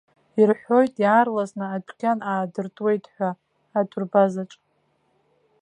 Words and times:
Ирҳәоит, 0.39 0.93
иаарласны 1.03 1.65
адәқьан 1.67 2.19
аадыртуеит 2.31 3.05
ҳәа 3.13 3.29
атурбазаҿ. 3.79 4.51